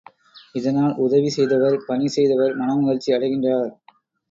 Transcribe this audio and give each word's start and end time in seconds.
இதனால் 0.53 0.95
உதவி 0.95 1.29
செய்தவர் 1.29 1.77
பணி 1.87 2.07
செய்தவர் 2.07 2.57
மனமகிழ்ச்சி 2.57 3.09
அடைகின்றார். 3.13 3.71